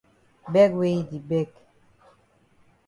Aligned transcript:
Beg 0.53 0.71
wey 0.79 0.93
yi 0.99 1.03
di 1.09 1.19
beg. 1.29 1.49